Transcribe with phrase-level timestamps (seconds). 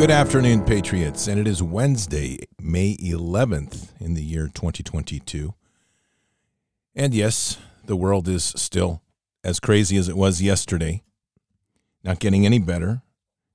[0.00, 1.26] Good afternoon, Patriots.
[1.28, 5.52] And it is Wednesday, May 11th in the year 2022.
[6.96, 9.02] And yes, the world is still
[9.44, 11.02] as crazy as it was yesterday.
[12.02, 13.02] Not getting any better.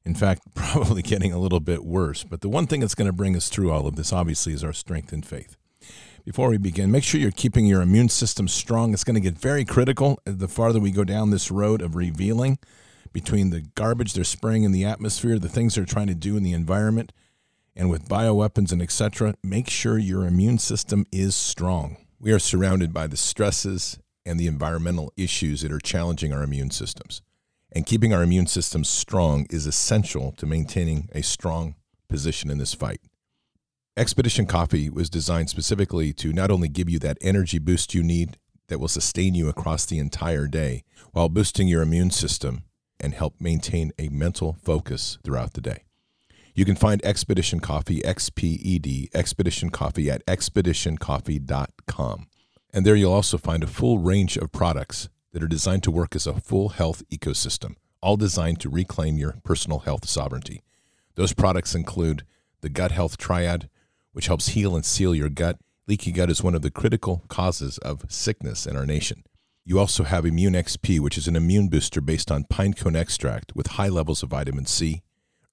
[0.03, 2.23] In fact, probably getting a little bit worse.
[2.23, 4.63] But the one thing that's going to bring us through all of this, obviously, is
[4.63, 5.57] our strength and faith.
[6.25, 8.93] Before we begin, make sure you're keeping your immune system strong.
[8.93, 12.59] It's going to get very critical the farther we go down this road of revealing
[13.15, 16.43] between the garbage they're spraying in the atmosphere, the things they're trying to do in
[16.43, 17.13] the environment,
[17.73, 19.35] and with bioweapons and etc.
[19.41, 21.95] Make sure your immune system is strong.
[22.19, 26.71] We are surrounded by the stresses and the environmental issues that are challenging our immune
[26.71, 27.21] systems.
[27.71, 31.75] And keeping our immune systems strong is essential to maintaining a strong
[32.09, 32.99] position in this fight.
[33.95, 38.37] Expedition Coffee was designed specifically to not only give you that energy boost you need
[38.67, 40.83] that will sustain you across the entire day
[41.13, 42.65] while boosting your immune system
[43.05, 45.83] and help maintain a mental focus throughout the day.
[46.55, 52.27] You can find Expedition Coffee, XPED, Expedition Coffee at expeditioncoffee.com.
[52.73, 56.15] And there you'll also find a full range of products that are designed to work
[56.15, 60.63] as a full health ecosystem, all designed to reclaim your personal health sovereignty.
[61.15, 62.23] Those products include
[62.61, 63.69] the Gut Health Triad,
[64.13, 65.57] which helps heal and seal your gut.
[65.87, 69.23] Leaky gut is one of the critical causes of sickness in our nation.
[69.67, 73.65] You also have Immune XP, which is an immune booster based on pinecone extract with
[73.65, 75.01] high levels of vitamin C.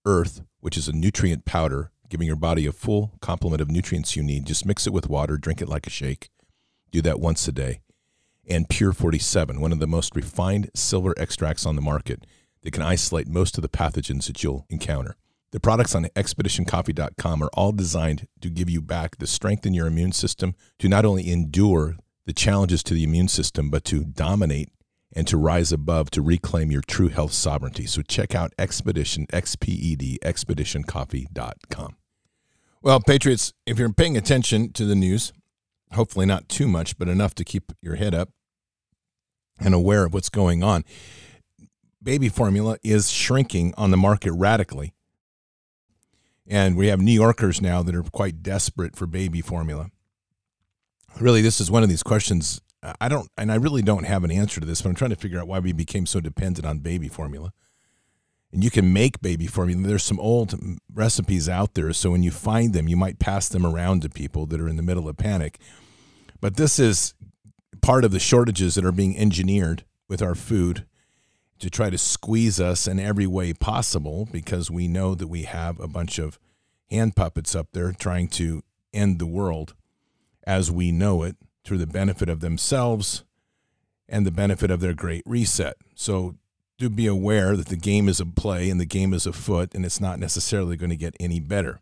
[0.05, 4.23] Earth, which is a nutrient powder, giving your body a full complement of nutrients you
[4.23, 4.45] need.
[4.45, 6.29] Just mix it with water, drink it like a shake.
[6.91, 7.81] Do that once a day.
[8.47, 12.27] And Pure 47, one of the most refined silver extracts on the market
[12.61, 15.17] that can isolate most of the pathogens that you'll encounter.
[15.53, 19.87] The products on expeditioncoffee.com are all designed to give you back the strength in your
[19.87, 21.97] immune system to not only endure
[22.27, 24.71] the challenges to the immune system, but to dominate
[25.15, 27.87] and to rise above to reclaim your true health sovereignty.
[27.87, 31.97] So check out Expedition, XPED, expeditioncoffee.com.
[32.83, 35.33] Well, Patriots, if you're paying attention to the news,
[35.93, 38.31] hopefully not too much, but enough to keep your head up
[39.61, 40.85] and aware of what's going on,
[42.03, 44.95] baby formula is shrinking on the market radically.
[46.49, 49.92] And we have New Yorkers now that are quite desperate for baby formula
[51.21, 52.61] really, this is one of these questions.
[53.01, 55.17] I don't, and I really don't have an answer to this, but I'm trying to
[55.17, 57.53] figure out why we became so dependent on baby formula.
[58.53, 59.87] And you can make baby formula.
[59.87, 60.55] There's some old
[60.93, 64.47] recipes out there, so when you find them, you might pass them around to people
[64.47, 65.59] that are in the middle of panic.
[66.41, 67.15] But this is
[67.81, 70.85] part of the shortages that are being engineered with our food
[71.61, 75.79] to try to squeeze us in every way possible because we know that we have
[75.79, 76.39] a bunch of
[76.91, 78.63] hand puppets up there trying to
[78.93, 79.75] end the world
[80.45, 83.25] as we know it through the benefit of themselves
[84.09, 85.77] and the benefit of their great reset.
[85.95, 86.37] So
[86.79, 89.85] do be aware that the game is a play and the game is afoot, and
[89.85, 91.81] it's not necessarily going to get any better.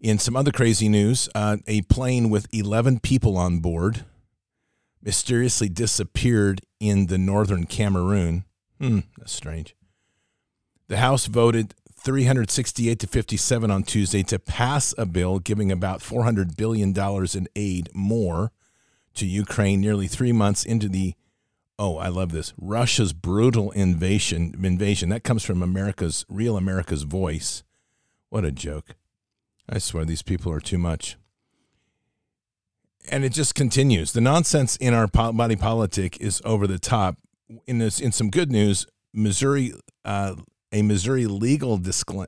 [0.00, 4.04] In some other crazy news, uh, a plane with 11 people on board
[5.02, 8.44] mysteriously disappeared in the northern Cameroon.
[8.80, 9.76] Hmm, that's strange.
[10.88, 11.74] The House voted
[12.04, 16.94] 368 to 57 on Tuesday to pass a bill giving about $400 billion
[17.34, 18.52] in aid more
[19.14, 21.14] to Ukraine nearly three months into the,
[21.78, 24.54] oh, I love this, Russia's brutal invasion.
[24.62, 25.08] Invasion.
[25.08, 27.62] That comes from America's, real America's voice.
[28.28, 28.96] What a joke.
[29.66, 31.16] I swear these people are too much.
[33.08, 34.12] And it just continues.
[34.12, 37.16] The nonsense in our body politic is over the top.
[37.66, 39.72] In this, in some good news, Missouri
[40.04, 40.34] uh,
[40.74, 41.80] a Missouri legal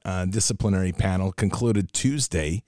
[0.04, 2.62] uh, disciplinary panel concluded Tuesday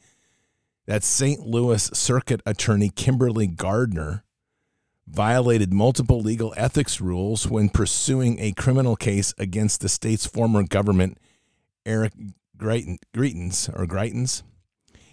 [0.87, 1.47] that St.
[1.47, 4.25] Louis Circuit Attorney Kimberly Gardner
[5.07, 11.17] violated multiple legal ethics rules when pursuing a criminal case against the state's former government,
[11.87, 12.13] Eric
[12.59, 14.43] Greitens or Greitens,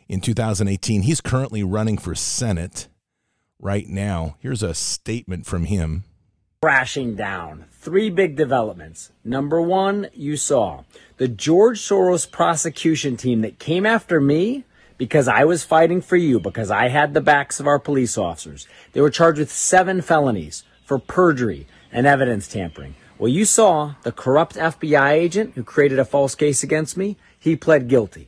[0.09, 1.03] in 2018.
[1.03, 2.88] He's currently running for Senate
[3.59, 4.35] right now.
[4.39, 6.06] Here's a statement from him
[6.65, 7.63] crashing down.
[7.73, 9.12] Three big developments.
[9.23, 10.81] Number one, you saw
[11.17, 14.63] the George Soros prosecution team that came after me
[14.97, 18.67] because I was fighting for you, because I had the backs of our police officers.
[18.94, 22.95] They were charged with seven felonies for perjury and evidence tampering.
[23.19, 27.15] Well, you saw the corrupt FBI agent who created a false case against me.
[27.39, 28.27] He pled guilty.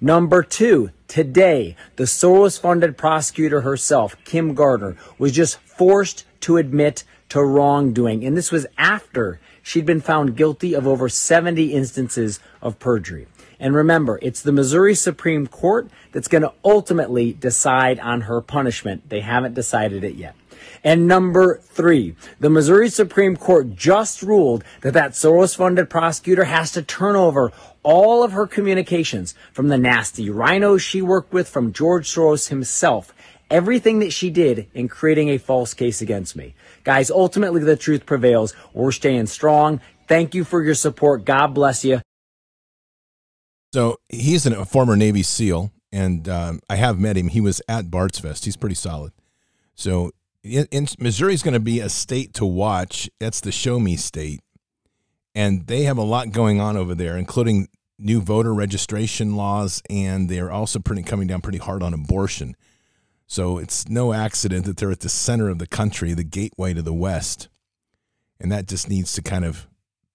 [0.00, 7.02] Number two, today, the Soros funded prosecutor herself, Kim Gardner, was just forced to admit
[7.32, 8.26] to wrongdoing.
[8.26, 13.26] And this was after she'd been found guilty of over 70 instances of perjury.
[13.58, 19.08] And remember, it's the Missouri Supreme Court that's going to ultimately decide on her punishment.
[19.08, 20.34] They haven't decided it yet.
[20.84, 26.70] And number three, the Missouri Supreme Court just ruled that that Soros funded prosecutor has
[26.72, 27.50] to turn over
[27.82, 33.14] all of her communications from the nasty rhinos she worked with from George Soros himself
[33.52, 36.54] everything that she did in creating a false case against me.
[36.82, 38.54] Guys, ultimately the truth prevails.
[38.72, 39.80] We're staying strong.
[40.08, 41.24] Thank you for your support.
[41.24, 42.00] God bless you.
[43.72, 47.28] So he's a former Navy SEAL, and um, I have met him.
[47.28, 48.44] He was at Bards Fest.
[48.44, 49.12] He's pretty solid.
[49.74, 50.10] So
[50.42, 53.08] in, in Missouri is going to be a state to watch.
[53.20, 54.40] That's the show me state,
[55.34, 57.68] and they have a lot going on over there, including
[57.98, 62.56] new voter registration laws, and they're also pretty coming down pretty hard on abortion.
[63.32, 66.82] So it's no accident that they're at the center of the country, the gateway to
[66.82, 67.48] the West.
[68.38, 69.66] And that just needs to kind of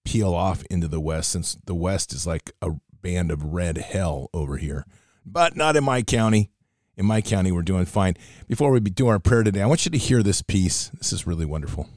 [0.04, 4.30] peel off into the West since the West is like a band of red hell
[4.32, 4.86] over here.
[5.26, 6.52] But not in my county.
[6.96, 8.14] In my county, we're doing fine.
[8.46, 10.90] Before we do our prayer today, I want you to hear this piece.
[10.90, 11.88] This is really wonderful.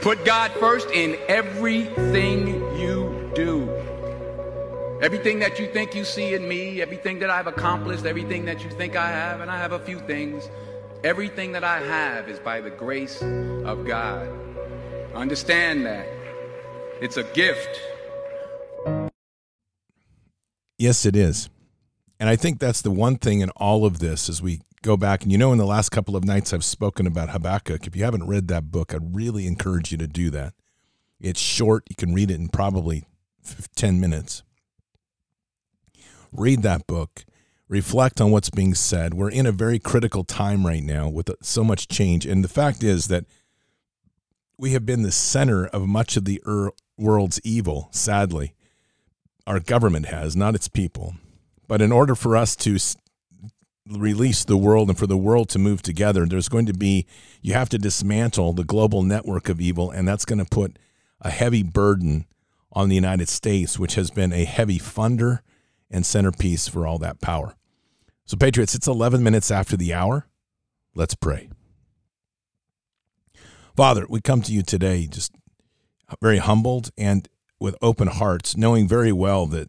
[0.00, 2.46] Put God first in everything
[2.78, 3.99] you do.
[5.02, 8.68] Everything that you think you see in me, everything that I've accomplished, everything that you
[8.68, 10.50] think I have, and I have a few things,
[11.02, 14.28] everything that I have is by the grace of God.
[15.14, 16.06] Understand that.
[17.00, 17.80] It's a gift.
[20.76, 21.48] Yes, it is.
[22.18, 25.22] And I think that's the one thing in all of this as we go back.
[25.22, 27.86] And you know, in the last couple of nights, I've spoken about Habakkuk.
[27.86, 30.52] If you haven't read that book, I'd really encourage you to do that.
[31.18, 33.06] It's short, you can read it in probably
[33.76, 34.42] 10 minutes
[36.32, 37.24] read that book,
[37.68, 39.14] reflect on what's being said.
[39.14, 42.26] We're in a very critical time right now with so much change.
[42.26, 43.24] And the fact is that
[44.58, 48.54] we have been the center of much of the er- world's evil, sadly.
[49.46, 51.14] Our government has, not its people.
[51.66, 52.78] But in order for us to
[53.88, 57.06] release the world and for the world to move together, there's going to be,
[57.40, 60.78] you have to dismantle the global network of evil, and that's going to put
[61.20, 62.26] a heavy burden
[62.72, 65.40] on the United States, which has been a heavy funder
[65.90, 67.54] and centerpiece for all that power.
[68.24, 70.26] So, Patriots, it's 11 minutes after the hour.
[70.94, 71.50] Let's pray.
[73.76, 75.32] Father, we come to you today just
[76.20, 77.28] very humbled and
[77.58, 79.68] with open hearts, knowing very well that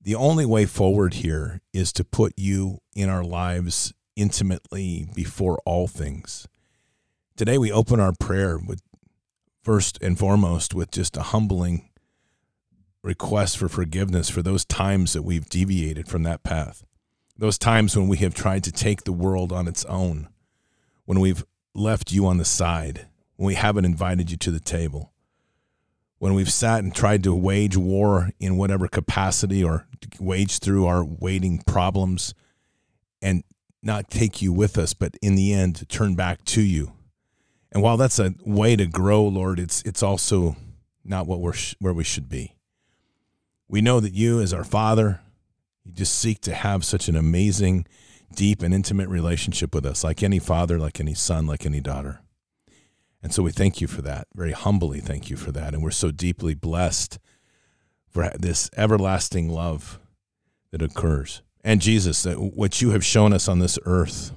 [0.00, 5.86] the only way forward here is to put you in our lives intimately before all
[5.86, 6.48] things.
[7.36, 8.82] Today, we open our prayer with
[9.62, 11.88] first and foremost with just a humbling
[13.02, 16.84] request for forgiveness for those times that we've deviated from that path.
[17.36, 20.28] Those times when we have tried to take the world on its own,
[21.04, 21.44] when we've
[21.74, 23.06] left you on the side,
[23.36, 25.12] when we haven't invited you to the table,
[26.18, 29.88] when we've sat and tried to wage war in whatever capacity or
[30.20, 32.32] wage through our waiting problems
[33.20, 33.42] and
[33.82, 36.92] not take you with us, but in the end turn back to you.
[37.72, 40.56] And while that's a way to grow, Lord, it's it's also
[41.04, 42.54] not what we're where we should be.
[43.72, 45.22] We know that you, as our Father,
[45.82, 47.86] you just seek to have such an amazing,
[48.34, 52.20] deep, and intimate relationship with us, like any father, like any son, like any daughter.
[53.22, 55.72] And so we thank you for that, very humbly thank you for that.
[55.72, 57.18] And we're so deeply blessed
[58.10, 59.98] for this everlasting love
[60.70, 61.40] that occurs.
[61.64, 64.32] And Jesus, what you have shown us on this earth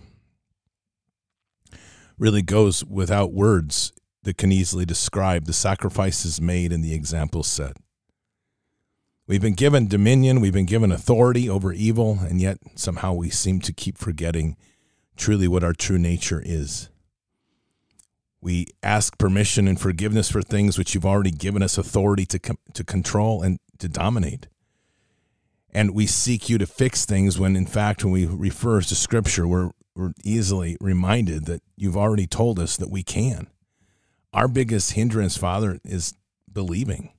[2.18, 3.92] really goes without words
[4.24, 7.76] that can easily describe the sacrifices made and the examples set.
[9.28, 13.60] We've been given dominion, we've been given authority over evil, and yet somehow we seem
[13.62, 14.56] to keep forgetting
[15.18, 16.90] truly what our true nature is.
[18.40, 22.60] We ask permission and forgiveness for things which you've already given us authority to, com-
[22.74, 24.48] to control and to dominate.
[25.74, 29.48] And we seek you to fix things when, in fact, when we refer to Scripture,
[29.48, 33.48] we're, we're easily reminded that you've already told us that we can.
[34.32, 36.14] Our biggest hindrance, Father, is
[36.52, 37.10] believing.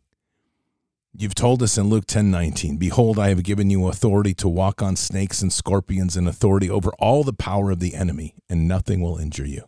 [1.18, 4.82] You've told us in Luke 10 19, Behold, I have given you authority to walk
[4.82, 9.00] on snakes and scorpions and authority over all the power of the enemy, and nothing
[9.00, 9.64] will injure you.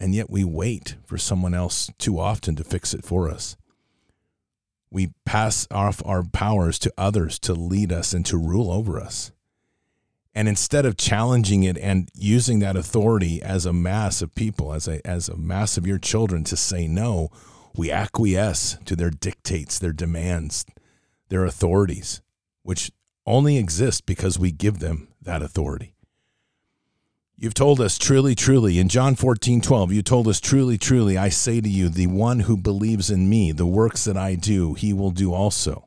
[0.00, 3.56] And yet we wait for someone else too often to fix it for us.
[4.90, 9.30] We pass off our powers to others to lead us and to rule over us.
[10.34, 14.88] And instead of challenging it and using that authority as a mass of people, as
[14.88, 17.30] a, as a mass of your children to say no,
[17.78, 20.64] we acquiesce to their dictates, their demands,
[21.28, 22.22] their authorities,
[22.62, 22.90] which
[23.26, 25.94] only exist because we give them that authority.
[27.38, 31.28] You've told us truly, truly, in John 14, 12, you told us truly, truly, I
[31.28, 34.94] say to you, the one who believes in me, the works that I do, he
[34.94, 35.86] will do also.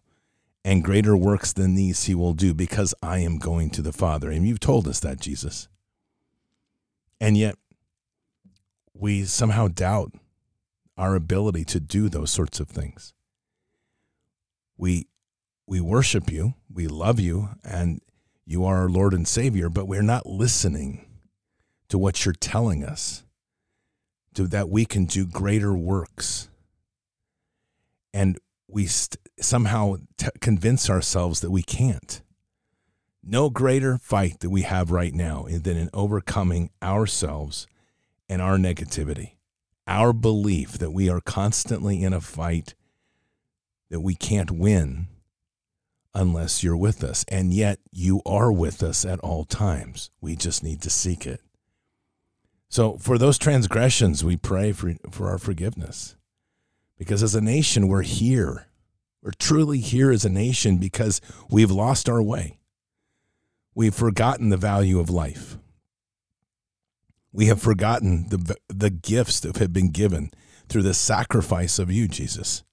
[0.64, 4.30] And greater works than these he will do because I am going to the Father.
[4.30, 5.68] And you've told us that, Jesus.
[7.20, 7.56] And yet,
[8.94, 10.14] we somehow doubt
[11.00, 13.14] our ability to do those sorts of things.
[14.78, 15.08] We
[15.66, 18.02] we worship you, we love you, and
[18.46, 21.06] you are our Lord and Savior, but we're not listening
[21.88, 23.24] to what you're telling us,
[24.34, 26.50] to that we can do greater works.
[28.14, 32.22] And we st- somehow t- convince ourselves that we can't.
[33.24, 37.68] No greater fight that we have right now than in overcoming ourselves
[38.28, 39.34] and our negativity,
[39.90, 42.76] our belief that we are constantly in a fight
[43.90, 45.08] that we can't win
[46.14, 47.26] unless you're with us.
[47.28, 50.12] And yet you are with us at all times.
[50.22, 51.42] We just need to seek it.
[52.70, 56.16] So for those transgressions, we pray for, for our forgiveness.
[56.98, 58.68] Because as a nation, we're here.
[59.24, 61.20] We're truly here as a nation because
[61.50, 62.60] we've lost our way.
[63.74, 65.58] We've forgotten the value of life.
[67.32, 70.32] We have forgotten the, the gifts that have been given
[70.68, 72.64] through the sacrifice of you, Jesus.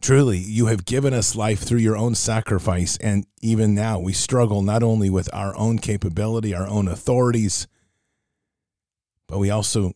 [0.00, 2.96] Truly, you have given us life through your own sacrifice.
[2.98, 7.66] And even now, we struggle not only with our own capability, our own authorities,
[9.26, 9.92] but we also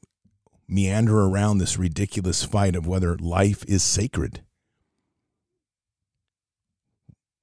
[0.67, 4.43] meander around this ridiculous fight of whether life is sacred.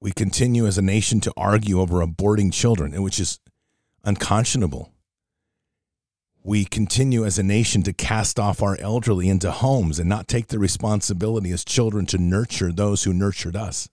[0.00, 3.38] We continue as a nation to argue over aborting children, which is
[4.04, 4.92] unconscionable.
[6.46, 10.46] We continue as a nation to cast off our elderly into homes and not take
[10.46, 13.88] the responsibility as children to nurture those who nurtured us.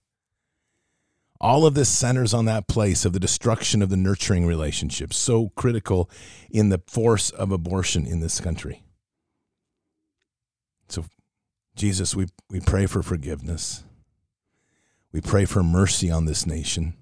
[1.40, 5.48] All of this centers on that place of the destruction of the nurturing relationship, so
[5.56, 6.08] critical
[6.48, 8.84] in the force of abortion in this country.
[10.88, 11.06] So,
[11.74, 13.82] Jesus, we, we pray for forgiveness.
[15.10, 16.94] We pray for mercy on this nation.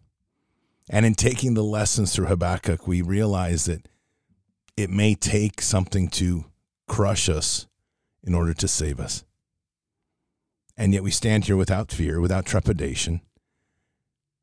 [0.88, 3.87] And in taking the lessons through Habakkuk, we realize that
[4.76, 6.46] it may take something to
[6.88, 7.66] crush us
[8.24, 9.24] in order to save us.
[10.76, 13.20] And yet we stand here without fear, without trepidation,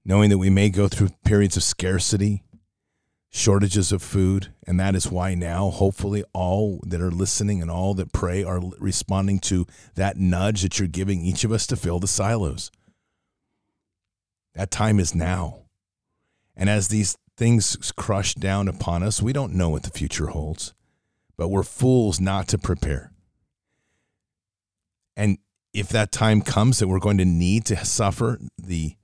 [0.05, 2.43] knowing that we may go through periods of scarcity,
[3.31, 7.93] shortages of food, and that is why now, hopefully, all that are listening and all
[7.95, 11.99] that pray are responding to that nudge that you're giving each of us to fill
[11.99, 12.71] the silos.
[14.55, 15.63] That time is now.
[16.55, 20.73] And as these things crush down upon us, we don't know what the future holds,
[21.37, 23.13] but we're fools not to prepare.
[25.15, 25.37] And
[25.73, 28.95] if that time comes that we're going to need to suffer the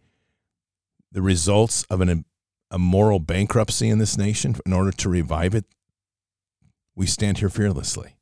[1.11, 2.25] the results of an
[2.69, 5.63] a moral bankruptcy in this nation in order to revive it,
[6.93, 8.17] we stand here fearlessly.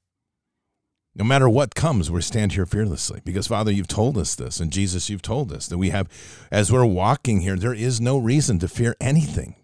[1.16, 4.72] No matter what comes, we stand here fearlessly because, Father, you've told us this, and
[4.72, 6.08] Jesus, you've told us that we have,
[6.52, 9.56] as we're walking here, there is no reason to fear anything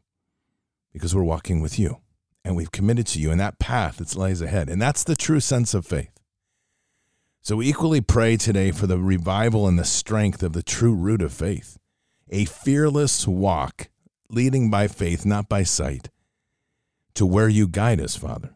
[1.00, 1.98] because we're walking with you
[2.44, 4.70] and we've committed to you in that path that lies ahead.
[4.70, 6.12] And that's the true sense of faith.
[7.42, 11.22] So we equally pray today for the revival and the strength of the true root
[11.22, 11.78] of faith,
[12.30, 13.90] a fearless walk
[14.30, 16.10] leading by faith, not by sight,
[17.16, 18.56] to where you guide us, Father,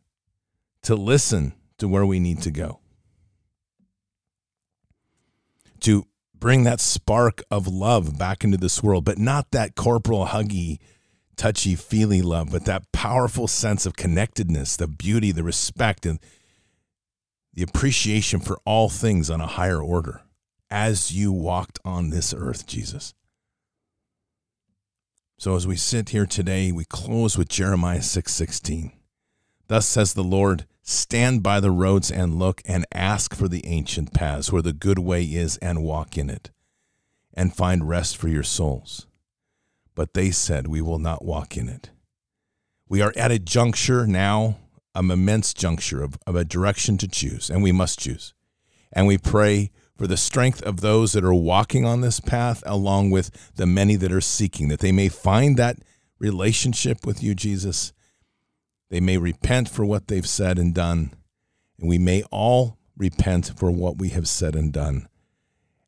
[0.81, 2.81] to listen to where we need to go,
[5.79, 6.05] to
[6.37, 10.79] bring that spark of love back into this world, but not that corporal huggy
[11.35, 16.19] touchy feely love, but that powerful sense of connectedness, the beauty, the respect, and
[17.53, 20.21] the appreciation for all things on a higher order
[20.69, 23.13] as you walked on this earth, Jesus.
[25.37, 28.91] So as we sit here today, we close with Jeremiah 6:16.
[29.67, 34.13] Thus says the Lord, stand by the roads and look and ask for the ancient
[34.13, 36.49] paths where the good way is and walk in it
[37.33, 39.07] and find rest for your souls
[39.95, 41.91] but they said, We will not walk in it.
[42.87, 44.57] We are at a juncture now,
[44.95, 48.33] an immense juncture of, of a direction to choose, and we must choose.
[48.91, 53.11] And we pray for the strength of those that are walking on this path, along
[53.11, 55.77] with the many that are seeking, that they may find that
[56.19, 57.93] relationship with you, Jesus.
[58.89, 61.13] They may repent for what they've said and done,
[61.79, 65.07] and we may all repent for what we have said and done,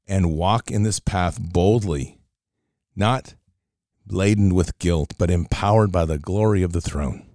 [0.08, 2.20] and walk in this path boldly,
[2.96, 3.36] not
[4.08, 7.26] laden with guilt, but empowered by the glory of the throne.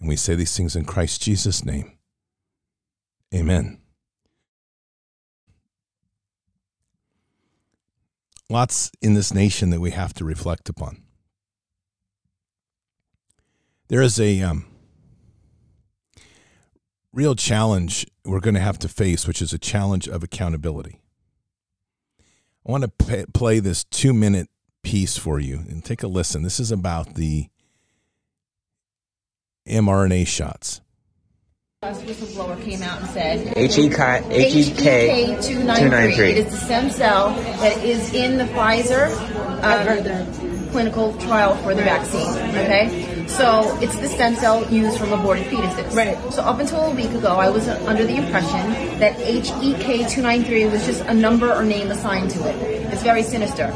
[0.00, 1.98] And we say these things in Christ Jesus' name.
[3.34, 3.78] Amen.
[8.48, 11.02] Lots in this nation that we have to reflect upon.
[13.88, 14.66] There is a um,
[17.12, 21.00] real challenge we're going to have to face, which is a challenge of accountability.
[22.66, 24.48] I want to play this two minute
[24.88, 26.42] piece for you and take a listen.
[26.42, 27.46] This is about the
[29.68, 30.80] mRNA shots.
[31.82, 35.42] Last whistleblower came out and said HEK HEK 293.
[35.42, 36.30] 293.
[36.30, 39.10] It is the stem cell that is in the Pfizer
[39.62, 42.26] uh, clinical trial for the vaccine.
[42.56, 45.94] Okay, so it's the stem cell used from aborted fetuses.
[45.94, 46.16] Right.
[46.32, 50.86] So up until a week ago, I was under the impression that HEK 293 was
[50.86, 52.56] just a number or name assigned to it.
[52.90, 53.72] It's very sinister.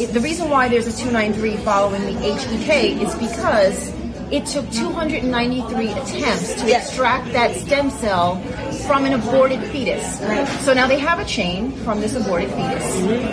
[0.00, 3.92] It, the reason why there's a 293 following the HEK is because
[4.32, 6.88] it took 293 attempts to Yes.
[6.88, 8.40] extract that stem cell
[8.88, 10.18] from an aborted fetus.
[10.64, 12.84] So now they have a chain from this aborted fetus,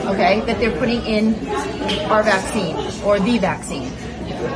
[0.06, 1.34] okay, that they're putting in
[2.12, 3.92] our vaccine or the vaccine.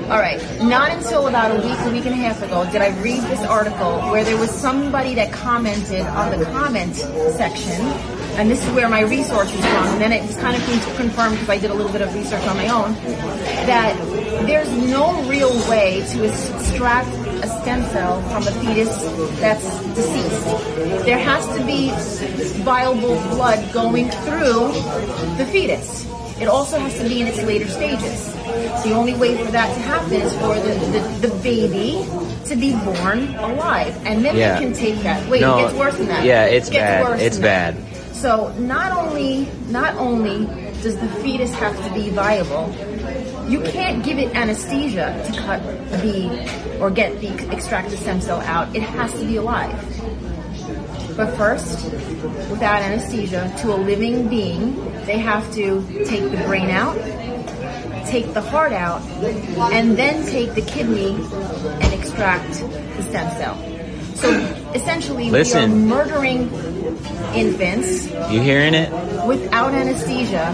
[0.09, 0.39] All right.
[0.61, 3.41] Not until about a week, a week and a half ago, did I read this
[3.41, 7.81] article where there was somebody that commented on the comment section,
[8.37, 10.79] and this is where my resource was from, and then it was kind of came
[10.79, 12.93] to confirm because I did a little bit of research on my own,
[13.65, 13.95] that
[14.45, 17.09] there's no real way to extract
[17.43, 18.95] a stem cell from a fetus
[19.39, 19.63] that's
[19.95, 20.45] deceased.
[21.05, 21.91] There has to be
[22.63, 24.71] viable blood going through
[25.37, 26.03] the fetus.
[26.41, 28.33] It also has to be in its later stages.
[28.83, 30.73] The only way for that to happen is for the,
[31.21, 32.03] the, the baby
[32.49, 33.95] to be born alive.
[34.05, 34.55] And then Yeah.
[34.59, 35.27] they can take that.
[35.29, 36.25] Wait, No, it gets worse than that.
[36.25, 37.19] yeah, it's It bad.
[37.21, 37.77] It's bad.
[37.77, 37.94] that.
[38.25, 40.47] So not only not only
[40.81, 42.73] does the fetus have to be viable,
[43.47, 45.61] you can't give it anesthesia to cut
[46.01, 48.75] the or get the extracted stem cell out.
[48.75, 49.77] It has to be alive.
[51.15, 51.85] But first,
[52.49, 54.73] without anesthesia, to a living being,
[55.05, 56.97] they have to take the brain out,
[58.07, 59.03] take the heart out,
[59.71, 63.74] and then take the kidney and extract the stem cell.
[64.15, 64.31] So
[64.73, 65.85] essentially, Listen.
[65.87, 66.41] we are murdering
[67.33, 68.91] infants You hearing it?
[69.25, 70.53] without anesthesia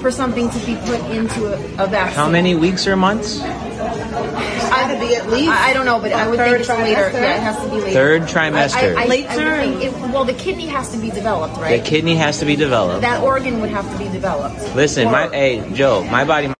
[0.00, 2.14] for something to be put into a, a vaccine.
[2.16, 3.40] How many weeks or months?
[3.40, 7.00] I, to be at least I, I don't know, but I would think it's later.
[7.10, 7.12] trimester?
[7.14, 7.92] Yeah, it has to be later.
[7.92, 8.96] Third trimester.
[8.96, 9.60] I, I, Late I would term.
[9.60, 11.82] think it, well, the kidney has to be developed, right?
[11.82, 13.00] The kidney has to be developed.
[13.02, 14.60] that organ would have to be developed.
[14.76, 16.52] Listen, Or- my hey Joe, my body.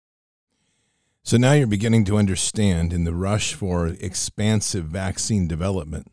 [1.23, 6.11] So now you're beginning to understand in the rush for expansive vaccine development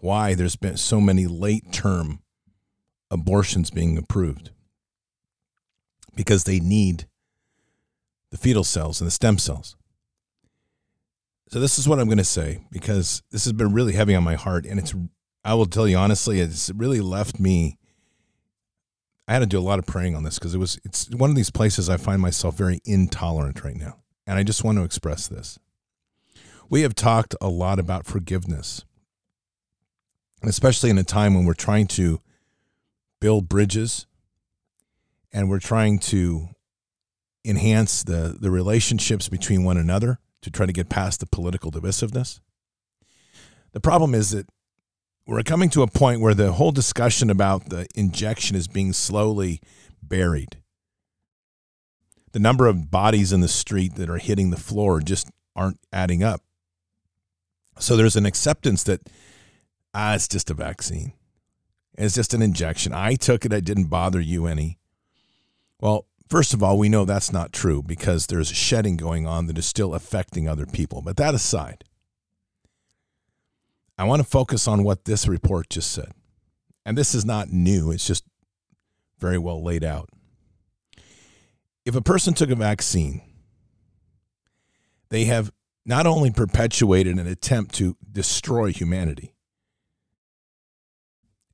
[0.00, 2.20] why there's been so many late term
[3.10, 4.50] abortions being approved.
[6.14, 7.06] Because they need
[8.30, 9.76] the fetal cells and the stem cells.
[11.48, 14.22] So this is what I'm going to say because this has been really heavy on
[14.22, 14.94] my heart and it's
[15.44, 17.78] I will tell you honestly it's really left me
[19.28, 21.28] I had to do a lot of praying on this because it was it's one
[21.28, 23.98] of these places I find myself very intolerant right now.
[24.26, 25.58] And I just want to express this.
[26.70, 28.84] We have talked a lot about forgiveness,
[30.42, 32.20] especially in a time when we're trying to
[33.20, 34.06] build bridges
[35.32, 36.48] and we're trying to
[37.44, 42.40] enhance the, the relationships between one another to try to get past the political divisiveness.
[43.72, 44.48] The problem is that
[45.26, 49.60] we're coming to a point where the whole discussion about the injection is being slowly
[50.02, 50.58] buried
[52.32, 56.22] the number of bodies in the street that are hitting the floor just aren't adding
[56.22, 56.42] up.
[57.78, 59.08] So there's an acceptance that
[59.94, 61.12] ah, it's just a vaccine.
[61.96, 62.92] It's just an injection.
[62.92, 63.52] I took it.
[63.52, 64.78] It didn't bother you any.
[65.80, 69.58] Well, first of all, we know that's not true because there's shedding going on that
[69.58, 71.02] is still affecting other people.
[71.02, 71.84] But that aside,
[73.96, 76.12] I want to focus on what this report just said.
[76.86, 78.24] And this is not new, it's just
[79.18, 80.08] very well laid out
[81.88, 83.22] if a person took a vaccine,
[85.08, 85.50] they have
[85.86, 89.32] not only perpetuated an attempt to destroy humanity.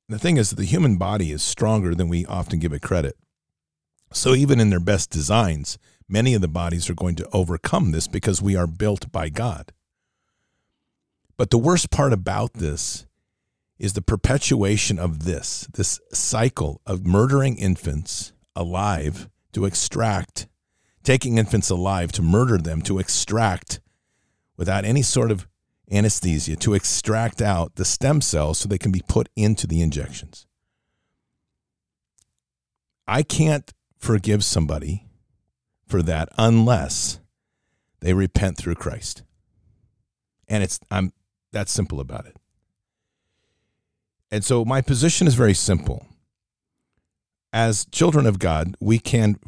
[0.07, 3.17] The thing is that the human body is stronger than we often give it credit.
[4.11, 8.07] So even in their best designs, many of the bodies are going to overcome this
[8.07, 9.71] because we are built by God.
[11.37, 13.07] But the worst part about this
[13.79, 20.47] is the perpetuation of this, this cycle of murdering infants alive to extract,
[21.03, 23.81] taking infants alive to murder them, to extract
[24.55, 25.47] without any sort of
[25.91, 30.47] anesthesia, to extract out the stem cells so they can be put into the injections.
[33.07, 35.07] I can't forgive somebody
[35.87, 37.19] for that unless
[37.99, 39.23] they repent through Christ.
[40.47, 41.13] And it's I'm
[41.51, 42.37] that simple about it.
[44.31, 46.07] And so my position is very simple
[47.55, 49.39] as children of God, we can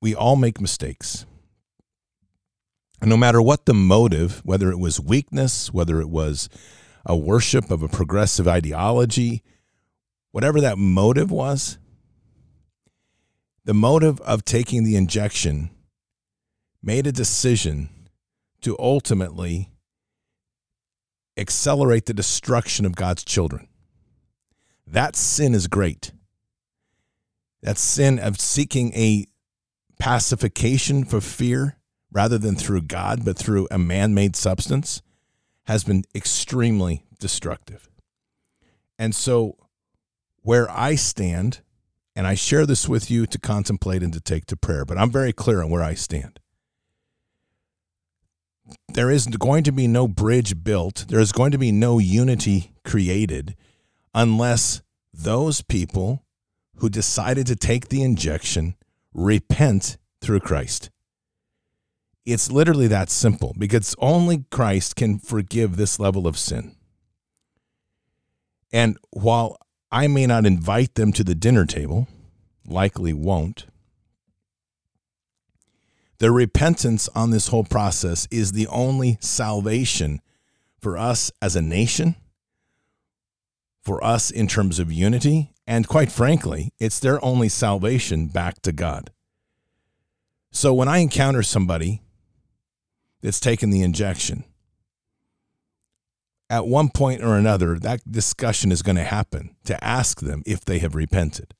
[0.00, 1.26] we all make mistakes.
[3.00, 6.48] And no matter what the motive, whether it was weakness, whether it was
[7.06, 9.42] a worship of a progressive ideology,
[10.32, 11.78] whatever that motive was,
[13.64, 15.70] the motive of taking the injection
[16.82, 17.88] made a decision
[18.62, 19.70] to ultimately
[21.36, 23.68] accelerate the destruction of God's children.
[24.86, 26.12] That sin is great.
[27.62, 29.26] That sin of seeking a
[29.98, 31.77] pacification for fear
[32.10, 35.02] rather than through God, but through a man made substance
[35.64, 37.90] has been extremely destructive.
[38.98, 39.56] And so,
[40.42, 41.60] where I stand,
[42.16, 45.10] and I share this with you to contemplate and to take to prayer, but I'm
[45.10, 46.40] very clear on where I stand.
[48.92, 52.72] There is going to be no bridge built, there is going to be no unity
[52.84, 53.54] created
[54.14, 56.24] unless those people
[56.76, 58.74] who decided to take the injection
[59.12, 60.90] repent through Christ.
[62.30, 66.76] It's literally that simple because only Christ can forgive this level of sin.
[68.70, 69.56] And while
[69.90, 72.06] I may not invite them to the dinner table,
[72.66, 73.64] likely won't,
[76.18, 80.20] the repentance on this whole process is the only salvation
[80.78, 82.14] for us as a nation,
[83.80, 88.72] for us in terms of unity, and quite frankly, it's their only salvation back to
[88.72, 89.12] God.
[90.50, 92.02] So when I encounter somebody
[93.20, 94.44] that's taken the injection,
[96.50, 100.64] at one point or another, that discussion is going to happen to ask them if
[100.64, 101.54] they have repented.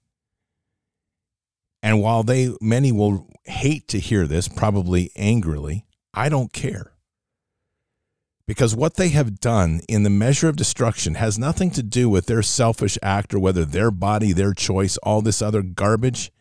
[1.82, 6.92] And while they many will hate to hear this, probably angrily, I don't care.
[8.46, 12.26] Because what they have done in the measure of destruction has nothing to do with
[12.26, 16.32] their selfish act or whether their body, their choice, all this other garbage.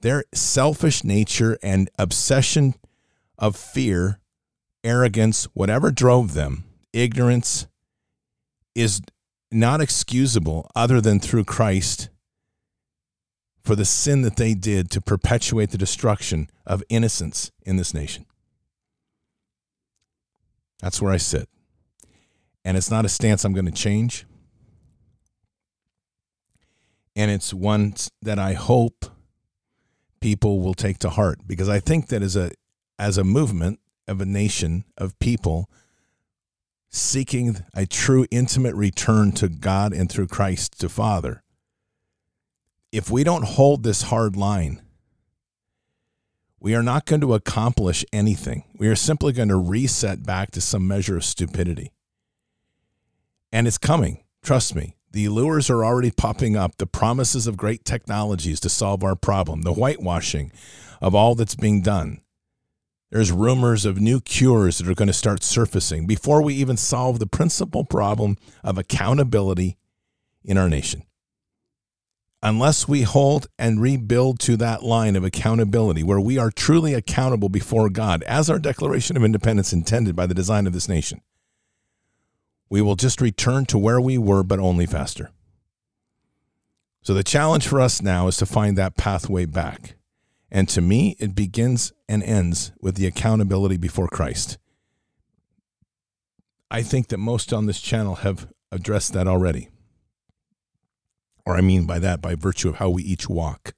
[0.00, 2.74] Their selfish nature and obsession
[3.38, 4.20] of fear,
[4.84, 7.66] arrogance, whatever drove them ignorance
[8.74, 9.00] is
[9.52, 12.08] not excusable other than through Christ
[13.62, 18.26] for the sin that they did to perpetuate the destruction of innocence in this nation.
[20.80, 21.48] That's where I sit.
[22.64, 24.26] And it's not a stance I'm going to change.
[27.14, 29.06] And it's one that I hope
[30.20, 32.50] people will take to heart because I think that as a
[32.98, 35.70] as a movement of a nation of people
[36.88, 41.42] seeking a true intimate return to God and through Christ to Father,
[42.92, 44.80] if we don't hold this hard line,
[46.58, 48.64] we are not going to accomplish anything.
[48.78, 51.92] We are simply going to reset back to some measure of stupidity.
[53.52, 54.24] And it's coming.
[54.42, 54.96] Trust me.
[55.12, 56.76] The lures are already popping up.
[56.76, 60.50] The promises of great technologies to solve our problem, the whitewashing
[61.00, 62.20] of all that's being done.
[63.10, 67.18] There's rumors of new cures that are going to start surfacing before we even solve
[67.18, 69.76] the principal problem of accountability
[70.44, 71.04] in our nation.
[72.42, 77.48] Unless we hold and rebuild to that line of accountability where we are truly accountable
[77.48, 81.22] before God, as our Declaration of Independence intended by the design of this nation,
[82.68, 85.30] we will just return to where we were, but only faster.
[87.02, 89.94] So the challenge for us now is to find that pathway back.
[90.56, 94.56] And to me, it begins and ends with the accountability before Christ.
[96.70, 99.68] I think that most on this channel have addressed that already.
[101.44, 103.74] Or I mean by that, by virtue of how we each walk.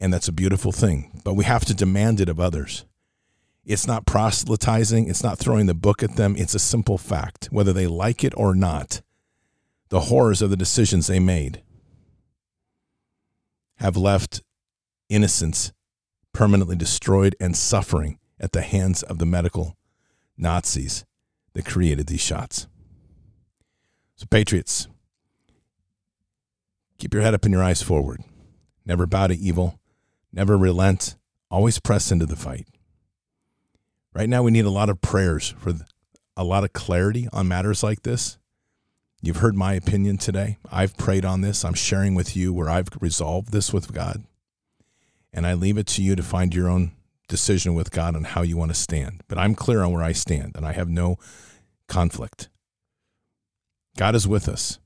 [0.00, 1.20] And that's a beautiful thing.
[1.22, 2.84] But we have to demand it of others.
[3.64, 6.34] It's not proselytizing, it's not throwing the book at them.
[6.36, 7.46] It's a simple fact.
[7.52, 9.02] Whether they like it or not,
[9.90, 11.62] the horrors of the decisions they made
[13.76, 14.42] have left
[15.08, 15.70] innocence
[16.36, 19.74] permanently destroyed and suffering at the hands of the medical
[20.36, 21.06] Nazis
[21.54, 22.66] that created these shots.
[24.16, 24.86] So, Patriots,
[26.98, 28.20] keep your head up and your eyes forward.
[28.84, 29.80] Never bow to evil,
[30.30, 31.16] never relent,
[31.50, 32.66] always press into the fight.
[34.12, 35.72] Right now, we need a lot of prayers for
[36.36, 38.36] a lot of clarity on matters like this.
[39.22, 40.58] You've heard my opinion today.
[40.70, 41.64] I've prayed on this.
[41.64, 44.22] I'm sharing with you where I've resolved this with God.
[45.36, 46.92] And I leave it to you to find your own
[47.28, 49.22] decision with God on how you want to stand.
[49.28, 51.18] But I'm clear on where I stand, and I have no
[51.88, 52.48] conflict.
[53.98, 54.78] God is with us,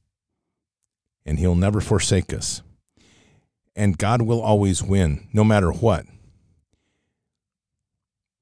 [1.25, 2.63] and He'll never forsake us.
[3.77, 6.05] And God will always win, no matter what.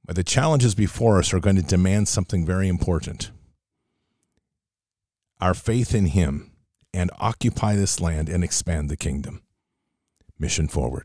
[0.02, 3.30] But the challenges before us are going to demand something very important
[5.40, 6.50] our faith in Him
[6.92, 9.42] and occupy this land and expand the kingdom.
[10.36, 11.04] Mission forward.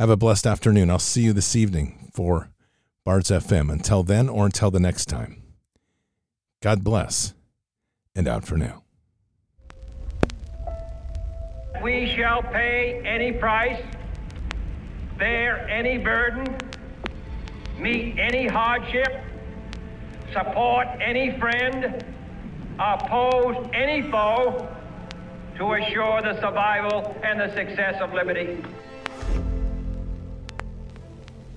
[0.00, 0.88] Have a blessed afternoon.
[0.88, 2.48] I'll see you this evening for
[3.04, 3.70] Bards FM.
[3.70, 5.42] Until then or until the next time,
[6.62, 7.34] God bless
[8.14, 8.82] and out for now.
[11.82, 13.78] We shall pay any price,
[15.18, 16.46] bear any burden,
[17.78, 19.22] meet any hardship,
[20.32, 22.02] support any friend,
[22.78, 24.66] oppose any foe
[25.58, 28.64] to assure the survival and the success of liberty.